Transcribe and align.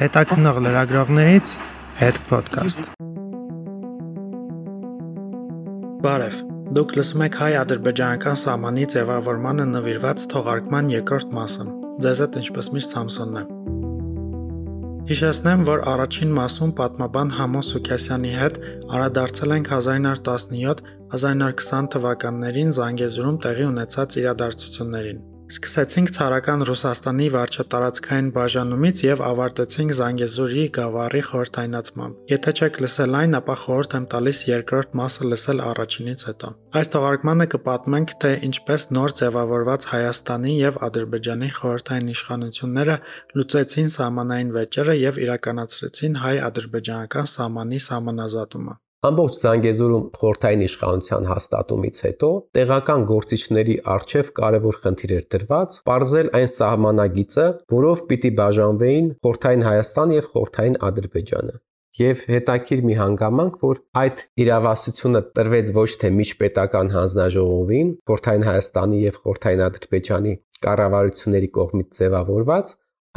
Հետաքնող 0.00 0.56
լրագրողներից 0.64 1.50
հետ 1.98 2.18
podcast։ 2.30 2.86
Բարև։ 6.06 6.38
Դուք 6.78 6.94
լսում 6.96 7.24
եք 7.26 7.36
հայ-ադրբեջանական 7.42 8.38
սահմանի 8.40 8.86
ձևավորմանը 8.94 9.66
նվիրված 9.74 10.24
թողարկման 10.32 10.88
երկրորդ 10.94 11.28
մասը։ 11.36 11.66
Ձեզ 12.06 12.22
հետ 12.24 12.38
ինչպես 12.40 12.66
միշտ 12.76 12.94
Սամսոնն 12.96 13.36
է։ 13.42 13.44
Հիշեցնեմ, 15.10 15.60
որ 15.68 15.84
առաջին 15.92 16.32
մասում 16.38 16.72
պատմաբան 16.80 17.28
Համոն 17.36 17.66
Սուքասյանի 17.68 18.32
հետ 18.40 18.56
անդրադարձել 18.70 19.54
ենք 19.58 19.68
1917-1920 19.74 21.92
թվականներին 21.96 22.72
Զանգեզուրում 22.80 23.36
տեղի 23.44 23.68
ունեցած 23.74 24.18
իրադարձություններին։ 24.24 25.20
Սկսեցինք 25.50 26.10
ցարական 26.14 26.60
Ռուսաստանի 26.68 27.24
վարչատարածքային 27.34 28.26
բաժանումից 28.36 29.00
եւ 29.02 29.22
ավարտեցինք 29.28 29.94
Զանգեզուրի 29.98 30.66
գավառի 30.76 31.22
խորհրդայնացմամբ։ 31.28 32.20
Եթե 32.30 32.52
չեք 32.54 32.76
լսել 32.84 33.16
այն, 33.20 33.34
ապա 33.40 33.56
խորհուրդ 33.62 33.96
եմ 33.98 34.06
տալիս 34.12 34.42
երկրորդ 34.50 34.94
մասը 35.00 35.30
լսել 35.30 35.62
առաջինից 35.70 36.22
հետո։ 36.30 36.50
Այս 36.80 36.92
թողարկմանը 36.94 37.46
կպատմենք, 37.54 38.14
թե 38.22 38.30
ինչպես 38.50 38.86
նոր 38.94 39.14
ձևավորված 39.20 39.88
Հայաստանի 39.90 40.52
եւ 40.60 40.78
Ադրբեջանի 40.90 41.50
խորհրդային 41.58 42.12
իշխանությունները 42.14 42.96
լուծեցին 43.40 43.90
սահմանային 43.96 44.54
վեճերը 44.60 44.94
եւ 45.00 45.18
իրականացրեցին 45.26 46.22
հայ-ադրբեջանական 46.26 47.34
սահմանի 47.34 47.82
սահմանազատումը։ 47.90 48.76
Ամբողջ 49.00 49.36
Զանգեզուրում 49.40 50.02
խորթային 50.20 50.62
իշխանության 50.66 51.28
հաստատումից 51.30 52.00
հետո 52.04 52.28
տեղական 52.56 53.04
գործիչների 53.08 53.76
արչև 53.94 54.32
կարևոր 54.38 54.78
խնդիր 54.84 55.14
էր 55.16 55.24
դրված՝ 55.34 55.78
ողջել 55.90 56.28
այն 56.40 56.50
սահմանագիծը, 56.54 57.46
որով 57.72 58.02
պիտի 58.10 58.32
բաժանվեին 58.42 59.08
խորթային 59.24 59.64
Հայաստան 59.70 60.14
եւ 60.18 60.28
խորթային 60.34 60.78
Ադրբեջանը։ 60.90 61.56
Եվ 62.00 62.26
հետաքրիր 62.34 62.84
մի 62.90 62.94
հանգամանք, 63.00 63.58
որ 63.64 63.82
այդ 64.04 64.22
իրավասությունը 64.44 65.24
տրվեց 65.40 65.72
ոչ 65.80 65.88
թե 66.04 66.12
միջպետական 66.20 66.94
հանձնաժողովին, 67.00 67.88
Խորթային 68.10 68.46
Հայաստանի 68.50 69.02
եւ 69.08 69.18
Խորթային 69.24 69.64
Ադրբեջանի 69.70 70.36
կառավարությունների 70.68 71.52
կողմից 71.56 72.00
ձևավորված, 72.00 72.72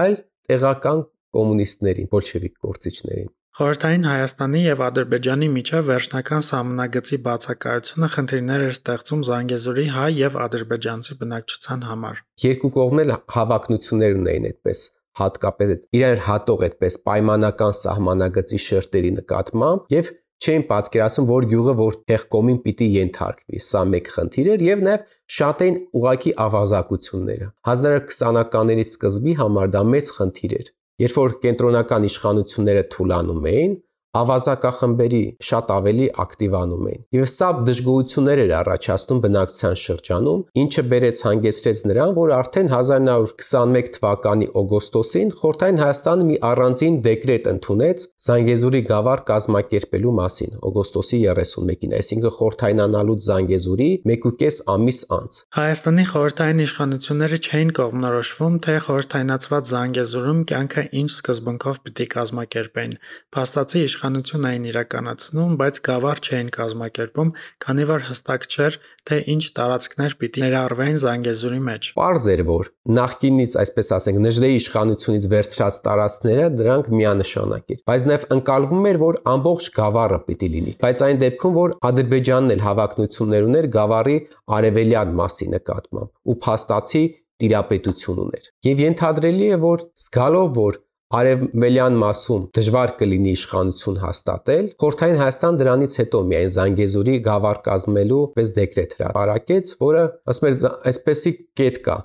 այլ 0.08 0.20
տեղական 0.48 1.08
կոմունիստներին, 1.38 2.12
բոլշևիկ 2.16 2.60
գործիչներին։ 2.66 3.32
Խորհրդային 3.54 4.06
Հայաստանի 4.10 4.60
եւ 4.66 4.80
Ադրբեջանի 4.82 5.48
միջև 5.56 5.84
վերջնական 5.86 6.46
սահմանագծի 6.46 7.18
բացակայությունը 7.28 8.08
խնդիրներ 8.14 8.64
էր 8.66 8.74
ստեղծում 8.74 9.22
Զանգեզուրի 9.28 9.86
հայ 9.94 10.08
եւ 10.20 10.38
ադրբեջանցի 10.46 11.18
բնակչության 11.20 11.86
համար։ 11.90 12.24
Երկու 12.44 12.72
կողմն 12.80 13.04
էլ 13.04 13.14
հավակնություններ 13.36 14.18
ունեին 14.24 14.50
այդպես 14.50 14.84
հատկապես 15.22 15.76
իրար 16.02 16.26
հատող 16.32 16.66
այդպես 16.72 17.00
պայմանական 17.14 17.78
սահմանագծի 17.84 18.62
շերտերի 18.66 19.16
նկատմամբ 19.22 19.98
եւ 20.00 20.14
չէին 20.44 20.66
պատկերացնում, 20.74 21.28
որ 21.30 21.46
գյուղը 21.54 21.74
որտեղ 21.80 22.24
կոմին 22.34 22.62
պիտի 22.66 22.88
ենթարկվի։ 22.98 23.60
Սա 23.70 23.84
մեկ 23.94 24.10
խնդիր 24.18 24.50
էր 24.58 24.64
եւ 24.74 24.82
նաեւ 24.90 25.04
շատ 25.38 25.62
էին 25.68 25.78
ուղակի 26.02 26.34
ավազակությունները։ 26.50 27.48
1920-ականների 27.70 28.88
սկզբի 28.90 29.42
համար 29.44 29.76
դա 29.78 29.84
մեծ 29.94 30.12
խնդիր 30.18 30.58
էր։ 30.58 30.74
Երբ 31.04 31.16
որ 31.20 31.34
կենտրոնական 31.44 32.06
իշխանությունները 32.08 32.84
թուլանում 32.94 33.48
էին, 33.54 33.72
ավազակախմբերի 34.14 35.22
շատ 35.48 35.72
ավելի 35.74 36.08
ակտիվանում 36.24 36.88
էին։ 36.90 37.02
Եվ 37.18 37.28
սա 37.34 37.48
դժգոհություններ 37.68 38.42
էր 38.44 38.52
առաջացնում 38.60 39.22
բնակչության 39.24 39.78
շրջանում, 39.84 40.44
ինչը 40.64 40.84
բերեց 40.94 41.22
հանգեցրեց 41.28 41.80
նրան, 41.90 42.14
որ 42.18 42.34
արդեն 42.38 42.70
1921 42.74 43.90
թվականի 43.98 44.48
օգոստոսին 44.62 45.34
Խորհրդային 45.40 45.82
Հայաստանը 45.84 46.28
մի 46.30 46.38
առանձին 46.50 47.00
դեկրետ 47.08 47.50
ընդունեց 47.54 48.06
Զանգեզուրի 48.24 48.82
գավառ 48.94 49.24
կազմակերպելու 49.34 50.14
մասին, 50.22 50.54
օգոստոսի 50.70 51.20
31-ին, 51.34 51.98
այսինքն 51.98 52.36
խորհրդայնանալուց 52.38 53.28
Զանգեզուրի 53.34 53.90
1.5 54.14 54.62
ամիս 54.74 55.00
անց։ 55.18 55.42
Հայաստանի 55.58 56.06
խորհրդային 56.14 56.64
իշխանությունները 56.64 57.42
չէին 57.44 57.74
կողմնորոշվում, 57.82 58.56
թե 58.64 58.78
խորհրդայնացված 58.88 59.74
Զանգեզուրում 59.74 60.40
կյանքը 60.54 60.84
ինչ 61.02 61.10
սկզբունքով 61.18 61.82
պիտի 61.84 62.08
կազմակերպեն։ 62.14 62.96
Փաստացի 63.34 63.84
իշխանություն 64.04 64.46
էին 64.50 64.64
իրականացնում, 64.68 65.52
բայց 65.60 65.78
գավառ 65.88 66.20
չէին 66.28 66.50
կազմակերպում, 66.54 67.30
քանի 67.64 67.84
որ 67.88 68.02
հստակ 68.10 68.48
չէր, 68.52 68.78
թե 69.08 69.20
ինչ 69.34 69.44
տարածքներ 69.60 70.16
պիտի 70.20 70.44
ներառվեն 70.44 70.98
Զանգեզուրի 71.04 71.62
մեջ։ 71.68 71.88
Պարզ 72.00 72.28
էր, 72.34 72.44
որ 72.50 72.70
նախկինից, 73.00 73.56
այսպես 73.64 73.92
ասենք, 73.98 74.20
Նժդեի 74.24 74.60
իշխանությունից 74.60 75.28
վերցրած 75.34 75.80
տարածքները 75.88 76.48
դրանք 76.60 76.92
միանշանակ 77.00 77.74
էր, 77.74 77.82
բայց 77.88 78.08
նաև 78.12 78.28
ընկալվում 78.36 78.88
էր, 78.92 79.02
որ 79.04 79.20
ամբողջ 79.34 79.68
գավառը 79.80 80.20
պիտի 80.28 80.50
լինի։ 80.54 80.74
Բայց 80.84 81.04
այն 81.08 81.24
դեպքում, 81.24 81.58
որ 81.64 81.76
Ադրբեջանն 81.94 82.54
էլ 82.54 82.64
հավակնություններ 82.68 83.48
ուներ 83.48 83.68
գավառի 83.78 84.18
արևելյան 84.60 85.14
մասի 85.24 85.48
նկատմամբ 85.54 86.34
ու 86.34 86.40
փաստացի 86.44 87.04
տիրապետություն 87.44 88.20
ուներ։ 88.24 88.50
Եվ 88.68 88.82
ենթադրելի 88.84 89.48
է, 89.54 89.58
որ 89.64 89.86
զգալով, 90.04 90.52
որ 90.60 90.78
արևմելյան 91.20 91.98
մասում 92.04 92.46
դժվար 92.58 92.94
կլինի 93.00 93.34
իշխանություն 93.38 94.00
հաստատել, 94.04 94.70
Խորթային 94.84 95.20
Հայաստան 95.24 95.60
դրանից 95.62 95.98
հետո 96.02 96.22
միայն 96.32 96.54
Զանգեզուրի 96.56 97.16
գավառ 97.28 97.60
կազմելու 97.68 98.24
պես 98.38 98.52
դեկրետ 98.58 98.96
հրապարակեց, 98.98 99.74
որը 99.84 100.04
ասում 100.34 100.50
էր 100.50 100.66
այսպեսի 100.94 101.34
կետ 101.62 101.80
կա 101.88 101.98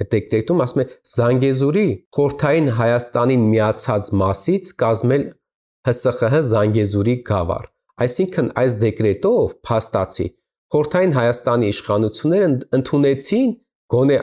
այդ 0.00 0.10
դեկրետում 0.14 0.62
ասում 0.64 0.80
է 0.80 0.86
Զանգեզուրի 1.12 1.86
Խորթային 2.16 2.68
Հայաստանին 2.80 3.46
միացած 3.50 4.10
մասից 4.20 4.72
կազմել 4.82 5.24
ՀՍԽՀ 5.90 6.42
Զանգեզուրի 6.50 7.16
գավառ։ 7.30 7.64
Այսինքն 8.04 8.52
այս 8.60 8.76
դեկրետով 8.84 9.56
փաստացի 9.66 10.26
Խորթային 10.74 11.14
Հայաստանի 11.16 11.70
իշխանությունները 11.74 12.48
ընդունեցին 12.78 13.50
գոնե 13.94 14.18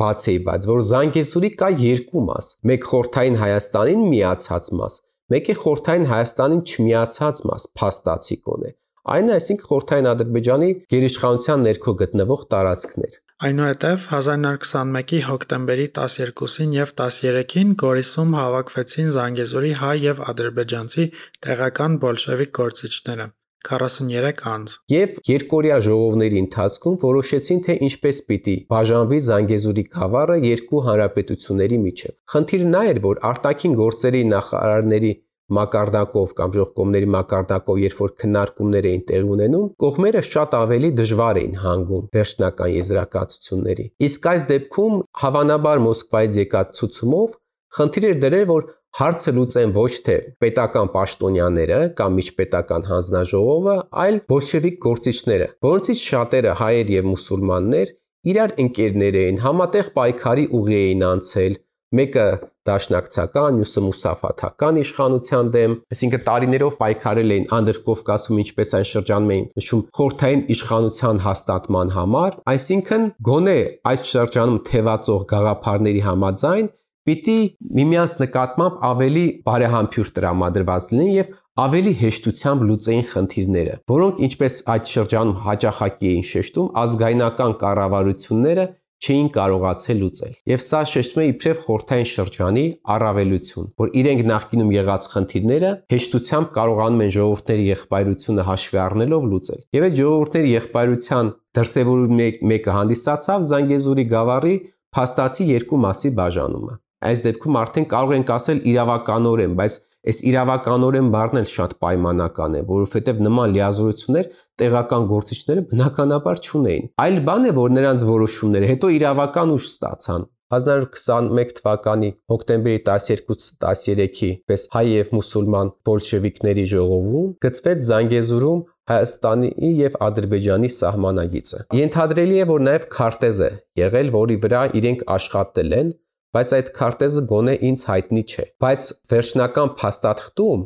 բացեի, 0.00 0.38
բայց 0.48 0.68
որ 0.72 0.84
Զանգեզուրի 0.90 1.50
կա 1.62 1.68
երկու 1.82 2.22
մաս՝ 2.28 2.50
մեկ 2.70 2.86
խորթային 2.92 3.36
Հայաստանին 3.42 4.06
միացած 4.12 4.70
մաս, 4.78 5.00
մեկ 5.32 5.50
է 5.52 5.56
խորթային 5.62 6.06
Հայաստանին 6.12 6.62
չմիացած 6.72 7.42
մաս, 7.48 7.66
փաստացի 7.80 8.38
կոնե։ 8.46 8.70
Այն 9.12 9.30
այսինքն 9.34 9.68
խորթային 9.68 10.08
Ադրբեջանի 10.12 10.70
գերիշխանության 10.94 11.64
ներքո 11.66 11.94
գտնվող 12.02 12.42
տարածքներ։ 12.54 13.16
Այնուհետև 13.42 14.04
1921-ի 14.14 15.20
հոկտեմբերի 15.26 15.86
12-ին 15.98 16.76
եւ 16.76 16.92
13-ին 17.00 17.72
Գորիսում 17.82 18.36
հավաքվեցին 18.38 19.12
Զանգեզուրի 19.16 19.72
հայ 19.82 19.94
եւ 20.06 20.22
ադրբեջանցի 20.32 21.06
տեղական 21.46 21.96
բոլշևիկ 22.04 22.52
գործիչները։ 22.62 23.26
43 23.68 24.44
անց։ 24.52 24.76
Եվ 24.92 25.18
երկորյա 25.30 25.80
ժողովների 25.86 26.38
ընթացքում 26.42 26.96
որոշեցին, 27.02 27.60
թե 27.66 27.76
ինչպես 27.88 28.22
պիտի 28.28 28.56
բաժանվի 28.72 29.18
Զանգեզուրի 29.28 29.84
գավառը 29.96 30.38
երկու 30.46 30.84
հանրապետությունների 30.88 31.82
միջև։ 31.88 32.16
Խնդիրը 32.34 32.72
նա 32.72 32.86
էր, 32.92 33.02
որ 33.06 33.22
արտաքին 33.32 33.76
գործերի 33.82 34.24
նախարարների 34.32 35.12
մակարդակով 35.52 36.32
կամ 36.38 36.52
ժողկոմների 36.56 37.08
մակարդակով, 37.12 37.78
երբ 37.82 37.98
որ 38.02 38.12
քննարկումներ 38.22 38.88
էին 38.92 39.02
տեղի 39.10 39.28
ունենում, 39.36 39.66
կողմերը 39.82 40.22
շատ 40.28 40.56
ավելի 40.58 40.90
դժվար 41.00 41.40
էին 41.42 41.58
հանգում 41.62 42.06
վերջնական 42.16 42.72
եզրակացությունների։ 42.72 43.86
Իսկ 44.08 44.28
այս 44.32 44.46
դեպքում 44.52 44.96
հավանաբար 45.22 45.82
Մոսկվայից 45.86 46.40
եկած 46.42 46.72
ցուցումով 46.78 47.36
խնդիր 47.78 48.06
էր 48.10 48.20
դրել, 48.22 48.46
որ 48.52 48.68
հարցը 48.98 49.32
լուծեն 49.38 49.74
ոչ 49.76 49.92
թե 50.06 50.16
պետական 50.44 50.92
պաշտոնյաները 50.92 51.80
կամ 51.98 52.16
միջպետական 52.20 52.86
հանձնաժողովը, 52.90 53.76
այլ 54.04 54.20
բոլշևիկ 54.32 54.78
գործիչները, 54.86 55.50
որոնցից 55.66 56.02
շատերը 56.12 56.54
հայեր 56.60 56.94
եւ 56.98 57.10
մուսուլմաններ 57.12 57.92
իրար 58.32 58.56
ընկերներ 58.62 59.20
էին, 59.22 59.38
համատեղ 59.42 59.92
պայքարի 59.96 60.44
ուղի 60.58 60.76
էին 60.82 61.06
անցել, 61.08 61.56
մեկը 61.92 62.26
դաշնակցական, 62.68 63.56
մյուսը 63.58 63.82
մուսաֆաթական 63.84 64.78
իշխանության 64.82 65.48
դեմ, 65.56 65.72
այսինքն 65.92 66.22
տարիներով 66.28 66.76
պայքարել 66.82 67.34
էին 67.34 67.48
Անդրկովկասում, 67.56 68.38
ինչպես 68.42 68.72
այն 68.78 68.86
շրջանում 68.92 69.32
էին 69.34 69.48
նշում 69.58 69.82
խորթային 69.98 70.44
իշխանության 70.54 71.20
հաստատման 71.26 71.92
համար, 71.96 72.38
այսինքն 72.52 73.08
գոնե 73.28 73.58
այդ 73.92 74.06
շրջանում 74.12 74.62
թևածող 74.70 75.26
գաղափարների 75.32 76.04
համաձայն 76.06 76.70
պիտի 77.08 77.38
միմյանց 77.78 78.12
նկատմամբ 78.22 78.82
ավելի 78.88 79.24
բարեհամբույր 79.48 80.12
տրամադրված 80.18 80.84
լինեն 80.92 81.10
եւ 81.12 81.32
ավելի 81.62 81.94
հեշտությամբ 82.02 82.62
լուծեին 82.68 83.08
խնդիրները, 83.12 83.74
որոնք 83.92 84.20
ինչպես 84.26 84.54
այդ 84.74 84.92
շրջանում 84.92 85.40
հաճախակի 85.46 86.12
էին 86.12 86.28
շեշտում, 86.32 86.70
ազգայնական 86.82 87.56
կառավարությունները 87.62 88.66
չէին 89.02 89.28
կարողացել 89.34 89.98
լուծել։ 90.02 90.34
Եվ 90.52 90.60
սա 90.62 90.80
շեշտում 90.92 91.22
է 91.22 91.24
իբրև 91.32 91.62
խորթային 91.66 92.08
շրջանի 92.12 92.62
առավելություն, 92.94 93.66
որ 93.82 93.90
իրենք 94.02 94.22
նախկինում 94.30 94.70
եղած 94.76 95.08
խնդիրները 95.14 95.72
հեշտությամբ 95.94 96.52
կարողանում 96.58 97.02
են 97.02 97.12
ժողովուրդների 97.16 97.66
եղբայրությունը 97.72 98.46
հաշվի 98.52 98.80
առնելով 98.84 99.26
լուծել։ 99.32 99.64
Եվ 99.78 99.88
այդ 99.88 99.98
ժողովուրդների 99.98 100.54
եղբայրության 100.54 101.32
դրսևորումների 101.58 102.48
մեկը 102.52 102.76
հանդիսացավ 102.78 103.48
Զանգեզուրի 103.50 104.06
գավառի 104.14 104.54
փաստացի 104.92 105.50
երկու 105.50 105.82
մասի 105.82 106.14
բաժանումը։ 106.22 106.78
Այս 107.08 107.22
դեպքում 107.26 107.58
արդեն 107.62 107.86
կարող 107.92 108.14
ենք 108.18 108.32
ասել 108.36 108.60
իրավականորեն, 108.72 109.56
բայց 109.60 109.78
այս 110.02 110.18
իրավականորեն 110.32 111.08
բառն 111.14 111.40
էլ 111.42 111.48
շատ 111.52 111.74
պայմանական 111.82 112.56
է, 112.58 112.62
որովհետև 112.72 113.20
նման 113.26 113.52
լիազորություններ 113.56 114.30
տեղական 114.62 115.08
գործիչները 115.12 115.64
բնականաբար 115.72 116.42
չունեին։ 116.42 116.88
Այլ 117.06 117.18
բան 117.28 117.46
է, 117.46 117.52
որ 117.58 117.74
նրանց 117.78 118.06
որոշումները 118.10 118.70
հետո 118.72 118.90
իրավական 118.98 119.54
ուժ 119.56 119.66
ստացան։ 119.72 120.26
1921 120.52 121.54
թվականի 121.58 122.10
հոկտեմբերի 122.32 122.80
12-13-ի 122.88 124.30
պես 124.50 124.66
հայ 124.74 124.82
եւ 124.90 125.14
մուսուլման 125.16 125.70
բոլշևիկների 125.88 126.66
ժողովում 126.72 127.30
գծվեց 127.46 127.86
Զանգեզուրում 127.86 128.60
Հայաստանի 128.92 129.50
եւ 129.78 129.96
Ադրբեջանի 130.08 130.70
սահմանագիծը։ 130.76 131.58
Ենթադրելի 131.78 132.38
է, 132.42 132.46
որ 132.50 132.64
նաեւ 132.66 132.86
քարտեզ 132.92 133.38
է 133.46 133.50
եղել, 133.80 134.12
որի 134.18 134.36
վրա 134.42 134.62
իրենք 134.82 135.04
աշխատել 135.16 135.76
են, 135.78 135.92
բայց 136.36 136.52
այդ 136.58 136.68
քարտեզը 136.78 137.22
գոնե 137.32 137.54
ինձ 137.68 137.82
հայտնի 137.92 138.22
չէ։ 138.32 138.44
Բայց 138.64 138.88
վերջնական 139.12 139.72
փաստաթղթում 139.82 140.62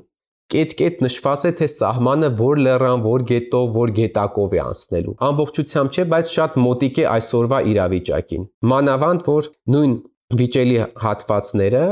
կետ-կետ 0.55 1.01
նշված 1.03 1.45
է 1.49 1.51
թե 1.59 1.67
սահմանը 1.73 2.29
որ 2.39 2.61
լեռան, 2.67 3.01
որ 3.07 3.23
գետով, 3.31 3.71
որ 3.77 3.93
գետակով 3.97 4.53
է 4.55 4.61
անցնելու։ 4.63 5.15
Ամբողջությամբ 5.29 5.97
չէ, 5.97 6.05
բայց 6.13 6.31
շատ 6.37 6.59
մոտիկ 6.67 7.01
է 7.03 7.07
այսօրվա 7.17 7.59
իրավիճակին։ 7.73 8.45
Մանավանդ 8.73 9.27
որ 9.27 9.49
նույն 9.75 9.97
վիճելի 10.43 10.79
հատվածները 11.07 11.83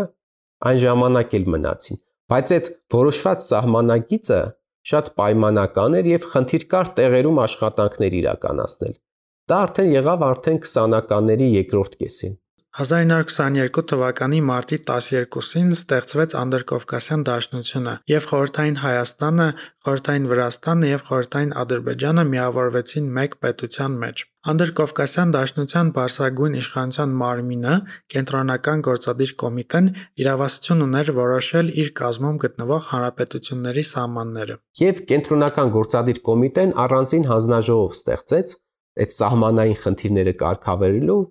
այն 0.70 0.78
ժամանակ 0.84 1.34
էլ 1.38 1.48
մնացին։ 1.54 2.00
Բայց 2.34 2.54
այդ 2.54 2.70
որոշված 2.94 3.42
սահմանագիծը 3.44 4.40
շատ 4.94 5.10
պայմանական 5.18 5.98
էր 5.98 6.08
եւ 6.14 6.30
խնդիր 6.30 6.64
կար 6.74 6.90
տեղերում 6.98 7.42
աշխատանքներ 7.44 8.16
իրականացնել։ 8.20 8.94
Դա 9.50 9.60
արդեն 9.64 9.90
եղավ 9.94 10.24
արդեն 10.30 10.58
20-ականների 10.64 11.48
երկրորդ 11.58 11.96
կեսին։ 12.00 12.34
1922 12.74 13.82
թվականի 13.86 14.38
մարտի 14.42 14.76
12-ին 14.82 15.68
ստեղծվեց 15.76 16.32
Անդրկովկասյան 16.40 17.20
Դաշնությունը, 17.28 17.92
եւ 18.10 18.24
Խորհրդային 18.30 18.78
Հայաստանը, 18.82 19.46
Խորհրդային 19.86 20.26
Վրաստանը 20.32 20.88
եւ 20.90 21.04
Խորհրդային 21.08 21.52
Ադրբեջանը 21.62 22.24
միավորվեցին 22.32 23.06
մեկ 23.18 23.36
պետության 23.46 23.94
մեջ։ 24.02 24.24
Անդրկովկասյան 24.54 25.34
Դաշնության 25.38 25.92
բարձրագույն 25.94 26.58
իշխանության 26.64 27.14
մարմինը, 27.22 27.76
Կենտրոնական 28.14 28.84
գործադիր 28.90 29.34
կոմիտեն, 29.44 29.86
իրավասություն 30.24 30.84
ուներ 30.88 31.14
որոշել 31.22 31.72
իր 31.84 31.94
կազմում 32.02 32.42
գտնվող 32.42 32.82
հանրապետությունների 32.90 33.86
սահմանները։ 33.94 34.58
Եվ 34.82 35.00
Կենտրոնական 35.14 35.72
գործադիր 35.78 36.20
կոմիտեն 36.26 36.76
առանձին 36.84 37.30
հանձնաժողով 37.30 37.96
ստեղծեց 38.02 38.54
այդ 38.94 39.14
սահմանային 39.14 39.80
խնդիրները 39.84 40.32
կարգավորելու 40.44 41.22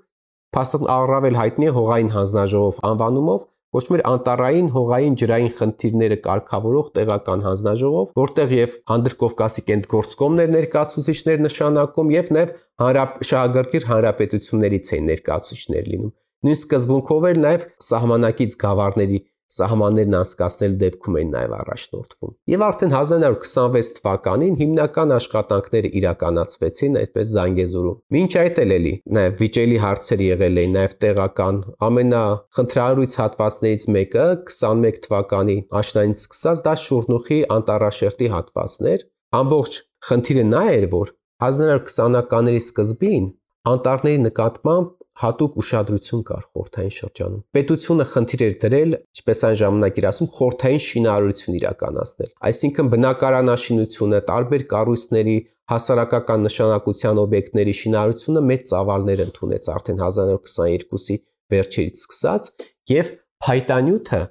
Փաստորեն 0.53 0.89
առավել 0.93 1.37
հայտնի 1.39 1.67
է 1.69 1.73
հողային 1.73 2.09
հանձնաժողով 2.13 2.79
անվանումով, 2.89 3.45
ոչ 3.73 3.83
մեր 3.89 4.01
անտարային 4.05 4.67
հողային 4.73 5.15
ջրային 5.17 5.53
խնդիրները 5.57 6.17
կարգավորող 6.27 6.89
տեղական 6.97 7.45
հանձնաժողով, 7.47 8.11
որտեղ 8.19 8.53
եւ 8.57 8.75
Անդրկովկասի 8.95 9.63
կենտգործկոմներ 9.69 10.51
ներկայացուցիչներ 10.53 11.41
նշանակում 11.47 12.13
եւ 12.13 12.29
նաեւ 12.37 12.53
հանրապետշահագրգիռ 12.83 13.87
հանրապետություններից 13.93 14.93
էին 14.93 15.09
ներկայացուցիչներ 15.13 15.89
լինում։ 15.93 16.13
Նույն 16.43 16.59
սկզբունքով 16.59 17.27
էր 17.33 17.37
նաեւ 17.43 17.65
սահմանակից 17.89 18.55
գավառների 18.61 19.19
սահմաններն 19.53 20.17
անցկացնելու 20.19 20.79
դեպքում 20.83 21.17
են 21.21 21.31
նաև 21.33 21.53
առաջնորդվում։ 21.57 22.31
Եվ 22.53 22.63
արդեն 22.67 22.93
1926 22.97 23.91
թվականին 23.99 24.55
հիմնական 24.63 25.13
աշխատանքները 25.17 25.91
իրականացվեցին 25.99 26.97
այդպես 27.03 27.33
Զանգեզուրում։ 27.33 27.99
Մինչ 28.17 28.31
այդ 28.43 28.61
էլ 28.63 28.73
էլի 28.77 28.93
նաև 29.17 29.37
վիճելի 29.43 29.77
հարցեր 29.83 30.23
եղել 30.27 30.61
էին, 30.63 30.73
նաև 30.77 30.95
տեղական 31.03 31.61
ամենախնդրահարույց 31.89 33.17
հատվածներից 33.23 33.87
մեկը 33.97 34.25
21 34.53 35.01
թվականի 35.07 35.57
աշնանից 35.83 36.23
սկսած 36.23 36.63
դա 36.67 36.73
Շուրնուխի 36.83 37.39
անտառաշերտի 37.57 38.33
հատվածներ։ 38.33 39.07
Ամբողջ 39.33 39.79
խնդիրը 40.07 40.43
նա 40.49 40.63
էր, 40.73 40.85
որ 40.93 41.13
1920-ականների 41.43 42.61
սկզբին 42.63 43.25
անտառների 43.73 44.19
նկատմամբ 44.27 44.91
հատուկ 45.21 45.57
ուշադրություն 45.61 46.21
կար 46.27 46.45
խորթային 46.49 46.93
շրջանում։ 46.97 47.41
Պետությունը 47.53 48.05
խնդիր 48.13 48.43
էր 48.47 48.55
դրել, 48.63 48.95
ինչպես 49.13 49.41
այն 49.47 49.57
ժամանակ 49.61 49.99
էր 50.01 50.07
ասում, 50.09 50.29
խորթային 50.33 50.83
շինարարություն 50.83 51.57
իրականացնել։ 51.59 52.31
Այսինքն 52.49 52.89
բնակարանաշինությունը, 52.93 54.21
տարբեր 54.33 54.65
կառույցների, 54.73 55.37
հասարակական 55.73 56.45
նշանակության 56.47 57.21
օբյեկտների 57.23 57.73
շինարարությունը 57.83 58.41
մեծ 58.49 58.65
ծավալներ 58.73 59.23
ընդունեց 59.23 59.69
արդեն 59.73 59.99
1922-ի 60.03 61.17
վերջերից 61.53 62.01
սկսած 62.03 62.49
եւ 62.93 63.11
փայտանյութը 63.43 64.21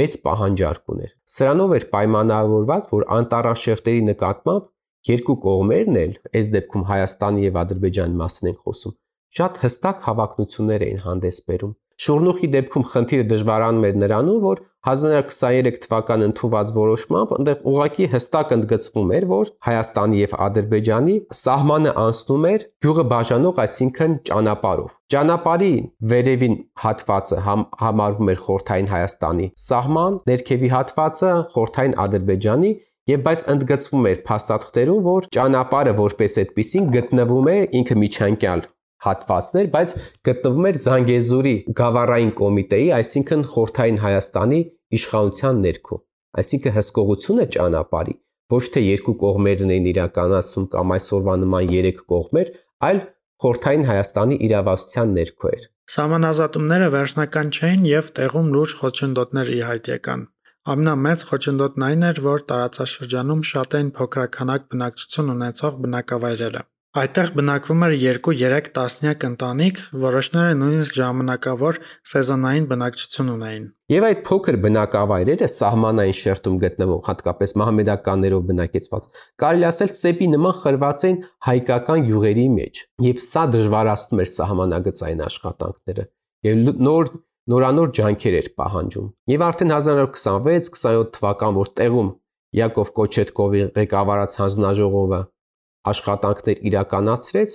մեծ 0.00 0.16
պահանջարկ 0.24 0.92
ուներ։ 0.94 1.12
Սրանով 1.34 1.72
էր 1.76 1.86
պայմանավորված, 1.90 2.88
որ 2.94 3.06
անտառաշերտերի 3.18 4.02
նկատմամբ 4.10 4.68
երկու 5.10 5.36
կողմերն 5.44 5.98
էլ, 6.00 6.12
այս 6.40 6.50
դեպքում 6.54 6.84
Հայաստանի 6.90 7.46
եւ 7.46 7.58
Ադրբեջանի 7.64 8.18
մասին 8.20 8.50
ենք 8.50 8.60
խոսում, 8.66 8.94
շատ 9.38 9.62
հստակ 9.66 10.02
հավակնություններ 10.08 10.88
էին 10.88 11.06
հանդես 11.06 11.40
բերում։ 11.50 11.78
Շուրնուխի 12.00 12.48
դեպքում 12.54 12.84
խնդիրը 12.90 13.24
դժվարանում 13.30 13.82
էր 13.86 13.96
նրանում, 14.00 14.36
որ 14.40 14.60
1923 14.88 15.80
թվական 15.84 16.22
ընդունված 16.26 16.70
որոշմամբ 16.76 17.34
այնտեղ 17.36 17.66
ուղակի 17.72 18.06
հստակ 18.14 18.54
ընդգծվում 18.56 19.12
էր, 19.16 19.26
որ 19.32 19.50
Հայաստանի 19.66 20.20
եւ 20.20 20.36
Ադրբեջանի 20.46 21.16
սահմանը 21.40 21.92
անցնում 22.04 22.46
էր 22.52 22.64
գյուղը 22.86 23.04
բաժանող, 23.12 23.60
այսինքն 23.66 24.16
ճանապարհով։ 24.30 24.96
Ճանապարհի 25.12 25.72
վերևին 26.14 26.56
հատվածը 26.86 27.40
համ, 27.50 27.66
համարվում 27.84 28.32
էր 28.32 28.42
Խորթային 28.48 28.90
Հայաստանի 28.96 29.52
սահման, 29.68 30.18
ներքևի 30.32 30.74
հատվածը 30.80 31.36
Խորթային 31.52 31.98
Ադրբեջանի 32.08 32.72
Եվ 33.10 33.22
բայց 33.26 33.40
ընդգծվում 33.52 34.04
էր 34.10 34.18
փաստաթղթերում, 34.28 34.98
որ 35.06 35.24
ճանապարհը 35.34 35.94
որպես 36.00 36.36
այդպեսին 36.44 36.90
գտնվում 36.96 37.48
է 37.50 37.56
ինքը 37.80 37.96
միջանկյալ 38.04 38.68
հատվածներ, 39.06 39.68
բայց 39.74 39.94
գտնվում 40.28 40.66
էր 40.70 40.80
Զանգեզուրի 40.84 41.54
գավառային 41.80 42.32
կոմիտեի, 42.40 42.88
այսինքն 43.00 43.44
Խորթային 43.54 44.02
Հայաստանի 44.04 44.60
իշխանության 45.00 45.62
ներքո։ 45.66 46.00
Այսինքն 46.40 46.76
հսկողությունը 46.80 47.46
ճանապարհի 47.56 48.14
ոչ 48.50 48.64
թե 48.74 48.80
երկու 48.82 49.14
կողմերն 49.22 49.72
էին 49.74 49.88
իրականացում 49.90 50.66
կամ 50.74 50.92
այսօրվա 50.96 51.34
նման 51.44 51.72
երեք 51.74 52.00
կողմեր, 52.12 52.48
այլ 52.88 53.00
Խորթային 53.40 53.86
Հայաստանի 53.88 54.36
իրավասության 54.46 55.14
ներքո 55.16 55.50
էր։ 55.50 55.62
Սահմանազատումները 55.90 56.88
վերջնական 56.94 57.52
չէին 57.56 57.86
եւ 57.90 58.10
տեղում 58.18 58.50
լուրջ 58.54 58.74
խոչընդոտներ 58.80 59.52
ի 59.54 59.60
հայտ 59.70 59.90
եկան։ 59.90 60.26
Ամենամեծ 60.70 61.22
խոչընդոտն 61.30 61.86
այն 61.86 62.04
էր, 62.10 62.18
որ 62.26 62.44
տարածաշրջանում 62.50 63.42
շատ 63.50 63.76
էին 63.78 63.90
փոքրականակ 63.96 64.66
բնակչություն 64.74 65.32
ունեցող 65.34 65.78
բնակավայրերը։ 65.86 66.62
Այդտեղ 66.90 67.28
բնակվում 67.38 67.82
էր 67.86 67.92
2-3 68.02 68.68
տասնյակ 68.74 69.24
ընտանիք, 69.28 69.76
որոշները 70.04 70.54
նույնիսկ 70.58 70.96
ժամանակավոր 70.98 71.76
սեզոնային 72.10 72.66
բնակչություն 72.72 73.30
ունեին։ 73.30 73.68
Եվ 73.94 74.06
այդ 74.08 74.24
փոքր 74.26 74.58
բնակավայրերը 74.64 75.48
սահմանային 75.54 76.18
շերտում 76.20 76.58
գտնվող, 76.66 77.00
հատկապես 77.10 77.54
մահմեդականներով 77.62 78.42
բնակեցված, 78.50 79.08
կարելի 79.44 79.68
ասել 79.70 79.94
սեպի 80.00 80.30
նման 80.34 80.58
խրված 80.64 81.06
էին 81.06 81.22
հայկական 81.46 82.10
յուղերի 82.10 82.50
մեջ, 82.58 82.84
եւ 83.06 83.24
սա 83.30 83.48
դժվարացնում 83.54 84.26
էր 84.26 84.30
սահմանագծային 84.34 85.26
աշխատանքները։ 85.30 86.10
Եվ 86.50 86.62
նոր 86.90 87.16
նորանոր 87.50 87.98
ջանքեր 88.00 88.34
էր 88.42 88.54
պահանջում։ 88.58 89.10
Եվ 89.30 89.42
արդեն 89.46 89.76
1926-27 89.78 91.10
թվական, 91.14 91.54
որ 91.60 91.70
տեղում 91.80 92.14
Յակով 92.50 92.88
Կոչետկովի 92.98 93.60
ղեկավարած 93.78 94.32
հանձնաժողովը 94.40 95.20
աշխատանքներ 95.90 96.62
իրականացրեց, 96.70 97.54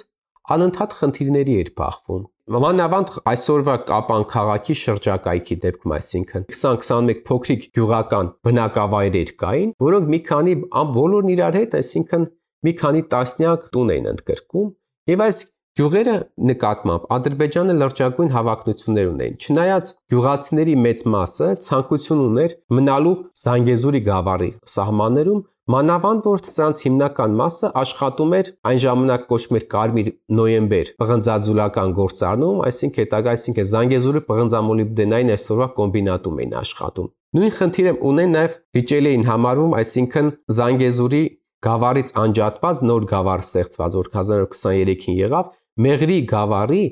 անընդհատ 0.56 0.96
խնդիրների 1.00 1.56
էր 1.62 1.70
բախվում։ 1.80 2.24
Մանավանդ 2.56 3.12
այսօրվա 3.32 3.76
Կապան 3.90 4.24
քաղաքի 4.32 4.76
շրջակայքի 4.82 5.56
դեպքում, 5.64 5.94
այսինքն 5.96 6.46
20-21 6.52 7.24
փոքրիկ 7.30 7.66
գյուղական 7.78 8.30
բնակավայրեր 8.46 9.32
կային, 9.42 9.72
որոնք 9.86 10.12
մի 10.14 10.20
քանի 10.30 10.54
բոլորն 11.00 11.34
իրար 11.36 11.58
հետ, 11.60 11.78
այսինքն 11.82 12.28
մի 12.66 12.74
քանի 12.86 13.02
տասնյակ 13.16 13.66
տուն 13.74 13.94
էին 13.96 14.10
ընդգրկում, 14.14 14.70
եւ 15.16 15.26
այս 15.26 15.40
Գյուղերը 15.76 16.12
նկատմամբ 16.48 17.08
Ադրբեջանը 17.12 17.74
լրջագույն 17.82 18.30
հավակնություններ 18.32 19.08
ունեին։ 19.10 19.34
Չնայած 19.44 19.90
գյուղացիների 20.14 20.76
մեծ 20.84 21.02
մասը 21.16 21.50
ցանկություն 21.66 22.22
ուներ 22.26 22.56
մնալու 22.78 23.16
Զանգեզուրի 23.42 24.02
գավառի 24.06 24.48
սահմաններում, 24.76 25.42
Մանավանդ 25.66 26.26
որ 26.30 26.42
սրանց 26.46 26.80
հիմնական 26.86 27.32
մասը 27.40 27.70
աշխատում 27.82 28.34
էր 28.38 28.50
այն 28.70 28.82
ժամանակ 28.84 29.24
կոչվում 29.32 29.58
էր 29.58 29.64
Կարմիր 29.72 30.12
նոյեմբեր 30.40 30.92
պղնձաձուլական 31.02 31.96
գործառնում, 32.00 32.60
այսինքն 32.68 33.02
հետագա 33.02 33.34
այսինքն 33.34 33.68
Զանգեզուրի 33.72 34.22
պղնձամոլիբդենային 34.28 35.34
այսօրվա 35.36 35.68
կոմբինատում 35.80 36.38
էին 36.46 36.54
աշխատում։ 36.62 37.10
Նույն 37.40 37.56
խնդիրը 37.58 37.96
ունեն 38.12 38.32
նաև 38.38 38.60
վիճելի 38.78 39.12
էին 39.16 39.28
համարվում, 39.32 39.76
այսինքն 39.82 40.32
Զանգեզուրի 40.62 41.24
գավառից 41.66 42.16
անջատված 42.26 42.86
նոր 42.86 43.10
գավառ 43.16 43.46
ստեղծված, 43.50 44.00
որ 44.06 44.14
1923-ին 44.14 45.22
եղավ, 45.26 45.54
Մեղրի 45.86 46.20
գավառի 46.30 46.84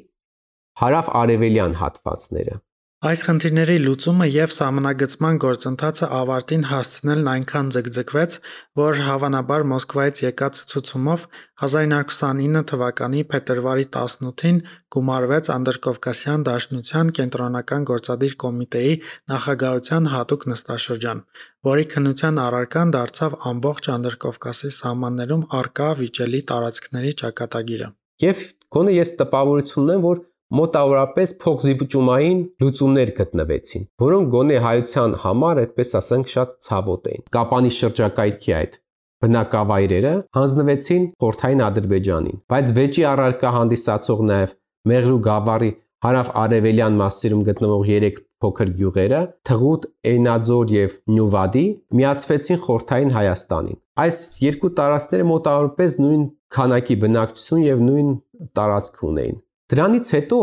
հարավ 0.82 1.14
արևելյան 1.22 1.76
հատվածները։ 1.84 2.56
Այս 3.04 3.22
խնդիրների 3.28 3.74
լուծումը 3.84 4.26
եւ 4.32 4.52
սահմանագծման 4.56 5.40
գործընթացը 5.44 6.08
ավարտին 6.18 6.62
հասցնելն 6.70 7.26
այնքան 7.32 7.72
ձգձգվեց, 7.76 8.38
որ 8.80 9.02
հավանաբար 9.08 9.66
Մոսկվայից 9.72 10.22
եկած 10.24 10.62
ցուցումով 10.72 11.26
1929 11.68 12.64
թվականի 12.72 13.26
փետրվարի 13.34 13.86
18-ին 13.98 14.64
գումարվեց 14.96 15.52
Անդրկովկասյան 15.58 16.48
Դաշնության 16.48 17.14
կենտրոնական 17.20 17.88
գործադիր 17.92 18.38
կոմիտեի 18.48 18.96
նախագահության 19.36 20.12
հատուկ 20.16 20.50
նստաշրջան, 20.54 21.24
որի 21.68 21.88
քննության 21.92 22.44
առարկան 22.48 22.94
դարձավ 22.96 23.40
ամբողջ 23.52 23.96
Անդրկովկասի 24.00 24.78
սահմաններում 24.80 25.50
առկա 25.60 25.96
վիճելի 26.00 26.46
տարածքների 26.54 27.18
ճակատագիրը։ 27.24 27.96
Եվ 28.24 28.46
գոնե 28.74 28.94
ես 29.04 29.18
տպավորություն 29.20 29.84
ունեմ, 29.84 30.08
որ 30.08 30.30
մոտավորապես 30.60 31.34
փոխզիջումային 31.44 32.42
լուծումներ 32.64 33.12
գտնվեցին, 33.20 33.86
որոնք 34.04 34.32
գոնե 34.34 34.58
հայության 34.68 35.16
համար, 35.24 35.62
այդպես 35.64 35.94
ասենք, 36.00 36.34
շատ 36.34 36.58
ցավոտ 36.68 37.10
էին։ 37.14 37.24
Կապանի 37.38 37.72
շրջակայքի 37.78 38.54
այդ 38.60 38.78
բնակավայրերը 39.24 40.14
հանձնվեցին 40.38 41.08
Խորթային 41.24 41.64
Ադրբեջանին, 41.68 42.44
բայց 42.54 42.72
վեճի 42.78 43.08
առարկա 43.14 43.54
հանդիսացող 43.58 44.24
նաև 44.30 44.54
Մեղրու 44.94 45.20
գավառի 45.30 45.72
հարավ-արևելյան 46.04 46.98
մասերում 47.00 47.44
գտնվող 47.48 47.84
3 47.90 48.18
փոքր 48.44 48.72
գյուղերը՝ 48.80 49.22
Թղուտ, 49.48 49.86
Էյնաձոր 50.12 50.74
եւ 50.76 50.98
Նյուվադի, 51.16 51.64
միացվեցին 52.00 52.60
Խորթային 52.66 53.14
Հայաստանին։ 53.16 53.80
Այս 54.04 54.20
երկու 54.44 54.72
տարածքները 54.82 55.28
մոտավորապես 55.32 55.98
նույն 56.04 56.28
քանակի 56.58 57.00
բնակչություն 57.06 57.64
եւ 57.64 57.84
նույն 57.88 58.14
տարածք 58.60 59.02
ունեին։ 59.14 59.38
Դրանից 59.72 60.10
հետո 60.18 60.40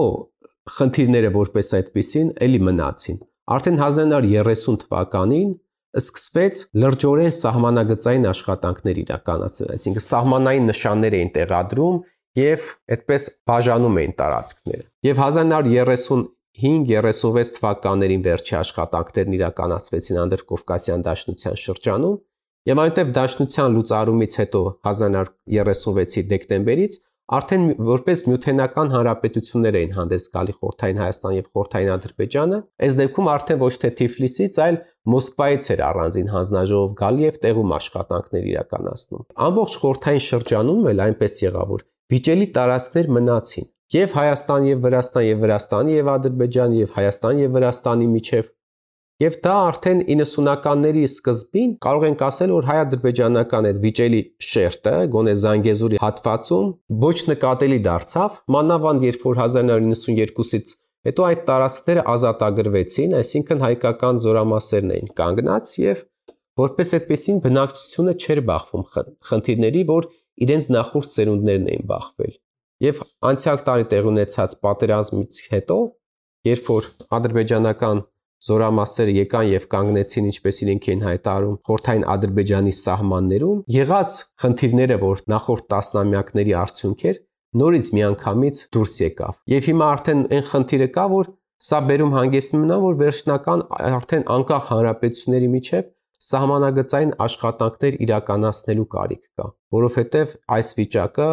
խնդիրները 0.77 1.31
որպես 1.35 1.69
այդպեսին 1.81 2.29
էլի 2.47 2.61
մնացին։ 2.69 3.19
Արդեն 3.51 3.77
1930 3.81 4.77
թվականին 4.85 5.49
սկսվեց 6.01 6.55
լրջորեն 6.81 7.33
սահմանագծային 7.35 8.25
աշխատանքներ 8.31 8.97
իրականացնել, 9.03 9.69
այսինքն 9.75 10.05
սահմանային 10.07 10.69
նշաններ 10.71 11.13
էին 11.19 11.31
տեղադրում 11.37 11.97
եւ 12.41 12.61
այդպես 12.95 13.23
բաժանում 13.51 13.99
էին 14.01 14.15
տարածքները։ 14.21 14.85
Եվ 15.11 15.17
1935-36 15.25 17.53
թվականներին 17.59 18.23
վերջի 18.31 18.55
աշխատանքներն 18.61 19.33
իրականացվեցին 19.41 20.21
Անդրկովկասյան 20.25 21.05
դաշնության 21.11 21.57
շրջանում 21.65 22.17
եւ 22.71 22.77
այնտեղ 22.85 23.09
դաշնության 23.17 23.69
լուծարումից 23.77 24.33
հետո 24.41 24.61
1936-ի 24.87 26.23
դեկտեմբերից 26.31 26.93
արդեն 27.31 27.65
որպես 27.87 28.23
միութենական 28.27 28.89
հանրապետություններ 28.95 29.77
էին 29.81 29.93
հանդես 29.97 30.25
գալի 30.35 30.55
Խորթային 30.57 31.01
Հայաստան 31.01 31.35
եւ 31.37 31.51
Խորթային 31.55 31.91
Ադրբեջանը, 31.95 32.59
այս 32.87 32.97
դեպքում 33.01 33.31
արդեն 33.35 33.61
ոչ 33.61 33.75
թե 33.85 33.91
Թիֆլիսից, 34.01 34.59
այլ 34.67 34.79
Մոսկվայից 35.15 35.69
էր 35.71 35.83
առանձին 35.91 36.33
հանձնաժողով 36.35 36.97
գալի 37.01 37.27
եւ 37.31 37.39
տեղում 37.47 37.75
աշխատանքներ 37.81 38.49
իրականացնում։ 38.51 39.27
Ամբողջ 39.51 39.77
Խորթային 39.85 40.25
շրջանում 40.27 40.89
էլ 40.91 41.05
այնպես 41.07 41.37
եղավ, 41.47 41.71
որ 41.71 41.87
վիճելի 42.11 42.47
տարածքներ 42.59 43.13
մնացին 43.21 43.71
եւ 43.91 44.13
Հայաստան 44.15 44.67
եւ 44.71 44.83
Վրաստան 44.87 45.27
եւ 45.27 45.41
Վրաստանի 45.45 45.95
եւ 45.97 46.09
Ադրբեջան 46.15 46.75
եւ 46.79 46.93
Հայաստան 46.95 47.41
եւ 47.41 47.55
Վրաստանի 47.57 48.07
միջև 48.11 48.51
Եվ 49.21 49.35
դա 49.45 49.55
արդեն 49.69 49.99
90-ականների 50.09 51.01
սկզբին 51.05 51.73
կարող 51.85 52.05
ենք 52.09 52.23
ասել, 52.25 52.53
որ 52.57 52.67
հայ-ադրբեջանական 52.71 53.67
այդ 53.69 53.81
վիճելի 53.85 54.21
շերտը, 54.47 54.93
գոնե 55.13 55.35
Զանգեզուրի 55.41 55.99
հատվածում 56.01 56.71
ոչ 57.05 57.17
նկատելի 57.29 57.79
դարձավ, 57.85 58.39
մանավանդ 58.57 59.05
երբ 59.05 59.27
որ 59.29 59.41
1992-ից 59.43 60.73
հետո 61.11 61.27
այդ 61.29 61.43
տարածքները 61.51 62.05
ազատագրվեցին, 62.15 63.17
այսինքն 63.21 63.63
հայկական 63.67 64.23
զորամասերն 64.25 64.95
էին 64.97 65.13
կանգնած 65.21 65.75
եւ 65.85 66.01
որպես 66.65 66.93
այդպեսին 66.97 67.43
բնակչությունը 67.45 68.15
չէր 68.25 68.41
բախվում 68.49 68.87
խնդիրների, 69.29 69.83
որ 69.91 70.09
իրենց 70.49 70.71
նախորդ 70.81 71.13
սերունդներն 71.21 71.69
էին 71.75 71.85
բախվել։ 71.93 72.33
Եվ 72.89 73.05
անցյալ 73.29 73.61
տարի 73.69 73.87
տեղ 73.93 74.09
ունեցած 74.15 74.57
պատերազմից 74.65 75.41
հետո, 75.53 75.79
երբ 76.49 76.71
որ 76.73 76.89
ադրբեջանական 77.21 78.01
զորամասերը 78.49 79.15
եկան 79.17 79.49
եւ 79.51 79.67
կանգնեցին 79.75 80.29
ինչպես 80.31 80.61
իրենք 80.65 80.87
էին 80.91 81.03
հայտարարում 81.07 81.59
խորթային 81.69 82.07
Ադրբեջանի 82.15 82.73
սահմաններում 82.81 83.59
եղած 83.77 84.15
խնդիրները 84.45 84.97
որ 85.05 85.23
նախորդ 85.35 85.67
տասնամյակների 85.75 86.55
արդյունք 86.61 87.05
էր 87.11 87.21
նորից 87.61 87.87
միանգամից 87.99 88.61
դուրս 88.75 88.97
եկավ 89.05 89.39
եւ 89.53 89.71
հիմա 89.71 89.87
արդեն 89.95 90.21
այն 90.39 90.45
խնդիրը 90.51 90.89
կա 90.97 91.07
որ 91.13 91.31
սա 91.61 91.79
բերում 91.91 92.13
հանգեցնում 92.17 92.69
նա 92.71 92.77
որ 92.85 92.95
վերջնական 93.01 93.65
արդեն 93.91 94.23
անկախ 94.37 94.69
հանրապետությունների 94.71 95.51
միջև 95.55 95.91
սահմանագծային 96.31 97.13
աշխատանքներ 97.27 97.99
իրականացնելու 98.07 98.87
կարիք 98.95 99.23
կա 99.41 99.49
որովհետեւ 99.77 100.33
այս 100.57 100.73
վիճակը 100.81 101.29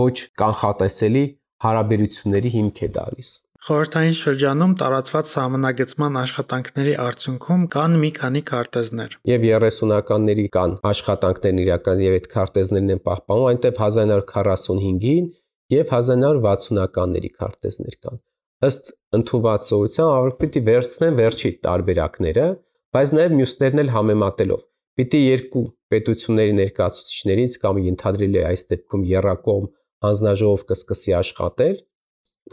ոչ 0.00 0.16
կանխատեսելի 0.42 1.24
հարաբերությունների 1.66 2.52
հիմք 2.56 2.82
է 2.86 2.90
դալիս 2.98 3.30
Խորհրդային 3.60 4.14
շրջանում 4.16 4.74
տարածված 4.80 5.30
սահմանագծման 5.30 6.14
աշխատանքների 6.20 6.94
արդյունքում 7.04 7.66
կան 7.74 7.96
մի 8.04 8.10
քանի 8.16 8.42
քարտեզներ։ 8.50 9.16
Եվ 9.30 9.44
30-ականների 9.50 10.46
կան 10.56 10.76
աշխատանքներն 10.90 11.60
իրական 11.64 12.00
եւ 12.04 12.16
այդ 12.20 12.28
քարտեզներն 12.34 12.94
են 12.94 13.02
պահպանում, 13.10 13.48
այնտեղ 13.50 13.74
1945-ին 13.80 15.28
եւ 15.76 15.92
1960-ականների 15.92 17.32
քարտեզներ 17.36 18.00
կան։ 18.06 18.24
Ըստ 18.70 18.90
ընդունվածության 19.20 20.10
ավարտ 20.16 20.40
պիտի 20.40 20.64
վերցնեն 20.70 21.20
վերջի 21.20 21.52
տարբերակները, 21.68 22.48
բայց 22.96 23.12
նաեւ 23.20 23.36
մյուսներն 23.40 23.84
էլ 23.84 23.92
համեմատելով 23.94 24.64
պիտի 25.00 25.20
երկու 25.20 25.62
պետությունների 25.92 26.54
ներկայացուցիչներից 26.58 27.54
կամ 27.62 27.78
ենթադրելի 27.86 28.40
է 28.40 28.42
այս 28.50 28.62
դեպքում 28.72 29.04
երրակողմ 29.10 29.68
հանձնաժողով 30.04 30.64
կսկսի 30.70 31.14
աշխատել 31.20 31.76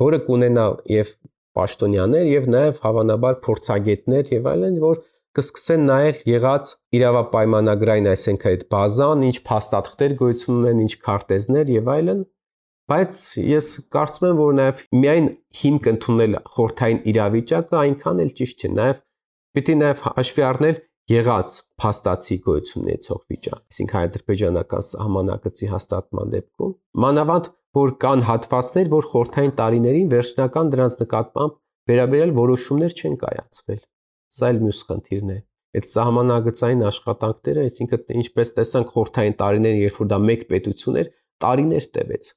որը 0.02 0.20
կունենա 0.28 0.66
եւ 0.94 1.14
պաշտոնյաներ 1.58 2.28
եւ 2.32 2.50
նաեւ 2.54 2.82
հավանաբար 2.86 3.38
փորձագետներ 3.48 4.34
եւ 4.38 4.50
այլն, 4.52 4.80
որ 4.84 5.04
կսկսեն 5.38 5.84
նայել 5.88 6.22
եղած 6.28 6.70
իրավապայմանագրային, 6.98 8.08
այսինքն 8.14 8.50
այդ 8.52 8.64
բազան, 8.74 9.26
ինչ 9.28 9.38
փաստաթղթեր 9.50 10.16
գոյություն 10.22 10.58
ունեն, 10.58 10.82
ինչ 10.88 10.94
քարտեզներ 11.08 11.72
եւ 11.78 11.92
այլն, 11.94 12.24
բայց 12.88 13.20
ես 13.44 13.68
կարծում 13.94 14.28
եմ, 14.28 14.38
որ 14.42 14.58
նաեւ 14.58 14.84
միայն 14.98 15.28
հիմք 15.62 15.90
ընդունել 15.92 16.38
խորթային 16.56 17.02
իրավիճակը 17.12 17.80
այնքան 17.82 18.22
էլ 18.24 18.32
ճիշտ 18.38 18.64
չէ, 18.64 18.72
նաեւ 18.78 19.02
պիտի 19.58 19.76
նաեւ 19.82 20.04
հաշվի 20.08 20.46
առնել 20.48 20.80
եղած 21.08 21.54
փաստացի 21.82 22.38
գոյություն 22.48 22.84
ունեցող 22.88 23.20
վիճակ, 23.32 23.62
այսինքն 23.68 24.00
ադրբեջանական 24.08 24.86
սահմանակցի 24.88 25.70
հաստատման 25.72 26.34
դեպքում, 26.34 26.74
մանավանդ 27.04 27.50
որ 27.78 27.94
կան 28.04 28.24
հատվածներ, 28.28 28.88
որ 28.94 29.08
խորթային 29.12 29.54
տարիներին 29.60 30.10
վերջնական 30.14 30.72
դրանց 30.74 30.96
նկատմամբ 31.04 31.56
վերաբերյալ 31.92 32.34
որոշումներ 32.38 32.96
չեն 32.98 33.16
կայացվել։ 33.22 33.80
Սա 34.38 34.50
էլ 34.54 34.60
մյուս 34.66 34.80
խնդիրն 34.88 35.32
է։ 35.36 35.38
Այդ 35.78 35.88
սահմանագծային 35.92 36.84
աշխատանքները, 36.88 37.64
այսինքն 37.68 38.18
ինչպես 38.22 38.52
տեսանք 38.58 38.94
խորթային 38.96 39.36
տարիներին, 39.42 39.82
երբ 39.84 40.00
որ 40.02 40.10
դա 40.14 40.20
մեկ 40.28 40.46
պետություն 40.52 41.00
էր, 41.04 41.10
տարիներ 41.44 41.88
տևեց։ 41.98 42.30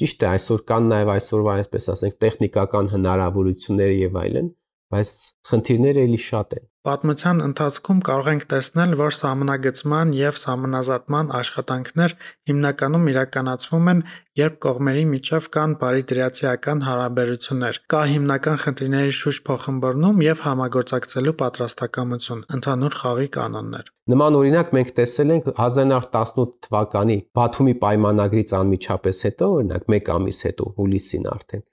Ճիշտ 0.00 0.24
է, 0.24 0.28
այսօր 0.30 0.62
կան 0.70 0.86
նաև 0.90 1.12
այսօրվա, 1.14 1.54
այսպես 1.60 1.88
ասենք, 1.94 2.14
տեխնիկական 2.24 2.90
հնարավորությունները 2.94 3.96
եւ 4.00 4.18
այլն, 4.22 4.52
բայց 4.94 5.10
խնդիրները 5.50 6.04
էլի 6.08 6.20
շատ 6.30 6.56
են։ 6.60 6.69
Պատմության 6.80 7.42
ընթացքում 7.44 7.98
կարող 8.08 8.28
ենք 8.30 8.44
տեսնել, 8.48 8.92
որ 8.96 9.12
սահմանագծման 9.12 10.12
եւ 10.16 10.38
սահմանազատման 10.40 11.32
աշխատանքներ 11.36 12.14
հիմնականում 12.50 13.10
իրականացվում 13.12 13.90
են, 13.92 14.00
երբ 14.40 14.56
կողմերի 14.64 15.02
միջև 15.10 15.48
կան 15.56 15.74
բարիդրացիական 15.82 16.82
հարաբերություններ, 16.86 17.80
կա 17.92 18.00
հիմնական 18.14 18.60
խնդիրների 18.64 19.14
շուրջ 19.20 19.40
փոխհմբռնում 19.50 20.24
եւ 20.24 20.44
համագործակցելու 20.48 21.36
պատրաստակամություն, 21.44 22.44
ընդհանուր 22.56 22.96
խաղի 23.04 23.28
կանոններ։ 23.36 23.90
Նման 24.14 24.38
օրինակ 24.40 24.72
մենք 24.80 24.94
տեսել 25.00 25.34
ենք 25.36 25.50
1918 25.52 26.54
թվականի 26.64 27.18
Բաթումի 27.36 27.76
պայմանագրից 27.84 28.56
անմիջապես 28.62 29.26
հետո, 29.28 29.50
օրինակ 29.60 29.92
1 30.00 30.14
ամիս 30.16 30.40
հետո, 30.48 30.72
հուլիսին 30.80 31.28
արդեն 31.36 31.68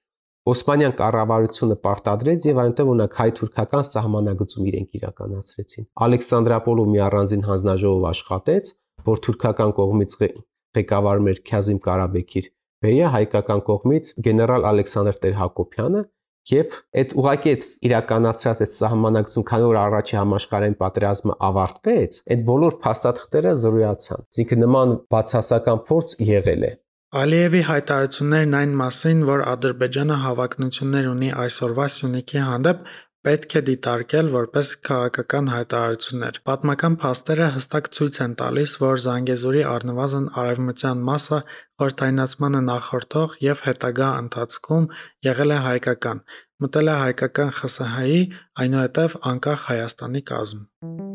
Օսմանյան 0.48 0.94
կառավարությունը 1.02 1.76
պարտադրեց 1.84 2.46
եւ 2.48 2.60
այնտեղ 2.64 2.92
ունակ 2.94 3.16
հայ-թուրքական 3.20 3.88
սահմանագծում 3.92 4.68
իրենք 4.72 5.00
իրականացրեցին։ 5.00 5.88
Ալեքսանդրապոլու 6.08 6.86
մի 6.94 7.02
առանձին 7.08 7.48
հանձնաժողով 7.48 8.06
աշխատեց, 8.12 8.72
որ 9.08 9.24
թուրքական 9.28 9.74
կողմից 9.82 10.14
ղեկավարում 10.78 11.28
էր 11.32 11.42
Քազիմ 11.52 11.80
Կարաբեկիր 11.88 12.52
բեյը, 12.86 13.08
հայկական 13.18 13.62
կողմից 13.68 14.14
գեներալ 14.28 14.70
Ալեքսանդր 14.72 15.20
Տեր-Հակոբյանը 15.26 16.04
Եվ 16.48 16.76
այդ 16.96 17.14
ուղակի 17.20 17.52
այդ 17.54 17.66
իրականացրած 17.88 18.60
այդ 18.64 18.70
սահմանագծում 18.72 19.46
քանի 19.50 19.66
որ 19.68 19.80
առաջի 19.82 20.16
համաշխարհային 20.18 20.78
պատերազմը 20.84 21.34
ավարտվեց, 21.48 22.20
այդ 22.36 22.46
բոլոր 22.48 22.78
փաստաթղթերը 22.86 23.52
զրոյացան։ 23.64 24.24
Այսինքն 24.24 24.64
նման 24.64 24.94
բացասական 25.12 25.82
փորձ 25.92 26.16
եղել 26.32 26.64
է։ 26.70 26.72
Ալիևի 27.16 27.60
հայտարարություններն 27.64 28.56
այն 28.58 28.72
մասին, 28.76 29.20
որ 29.28 29.42
Ադրբեջանը 29.48 30.16
հավակնություններ 30.24 31.06
ունի 31.08 31.30
այսօրվա 31.44 31.86
Սյունիքի 31.94 32.42
հանդեպ, 32.44 32.82
պետք 33.28 33.56
է 33.60 33.62
դիտարկել 33.70 34.32
որպես 34.34 34.72
քաղաքական 34.88 35.48
հայտարարություններ։ 35.54 36.42
Պատմական 36.50 37.00
փաստերը 37.04 37.48
հստակ 37.56 37.90
ցույց 37.96 38.20
են 38.28 38.36
տալիս, 38.44 38.76
որ 38.84 39.02
Զանգեզուրի 39.08 39.64
առնվազն 39.72 40.30
արևմտյան 40.44 41.08
մասը 41.08 41.42
խորհրդայնացմանը 41.48 42.62
նախորդող 42.68 43.42
եւ 43.48 43.66
հետագա 43.72 44.14
ընթացքում 44.28 44.90
եղել 45.32 45.56
է 45.56 45.64
հայկական, 45.72 46.24
մտել 46.60 46.92
է 46.92 47.02
հայկական 47.08 47.56
ԽՍՀ-ի, 47.62 48.22
այնուհետև 48.68 49.22
անկախ 49.32 49.70
Հայաստանի 49.72 50.28
կազմ։ 50.32 51.07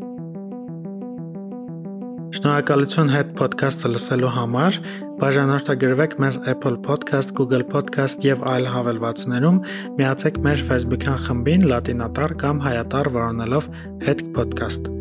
Շնորհակալություն 2.43 3.07
հետ 3.07 3.29
podcast-ը 3.39 3.89
լսելու 3.93 4.31
համար։ 4.35 4.77
Բաժանորդագրվեք 5.21 6.15
մեզ 6.19 6.37
Apple 6.51 6.75
Podcast, 6.83 7.31
Google 7.37 7.63
Podcast 7.69 8.25
եւ 8.27 8.43
այլ 8.51 8.67
հավելվածներում։ 8.73 9.61
Միացեք 10.01 10.39
մեր 10.43 10.63
Facebook-յան 10.71 11.21
խմբին 11.27 11.63
լատինատար 11.71 12.33
կամ 12.43 12.59
հայատար 12.65 13.11
որոնելով 13.15 13.69
հետ 14.09 14.25
podcast։ 14.35 14.91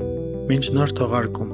Մինչ 0.52 0.64
նոր 0.78 0.94
թողարկում։ 1.02 1.50